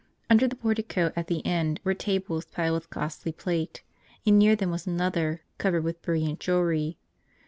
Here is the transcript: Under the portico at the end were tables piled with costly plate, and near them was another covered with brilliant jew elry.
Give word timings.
Under 0.31 0.47
the 0.47 0.55
portico 0.55 1.13
at 1.15 1.27
the 1.27 1.45
end 1.45 1.79
were 1.83 1.93
tables 1.93 2.45
piled 2.45 2.73
with 2.73 2.89
costly 2.89 3.31
plate, 3.31 3.83
and 4.25 4.39
near 4.39 4.55
them 4.55 4.71
was 4.71 4.87
another 4.87 5.43
covered 5.59 5.83
with 5.83 6.01
brilliant 6.01 6.39
jew 6.39 6.53
elry. 6.53 6.97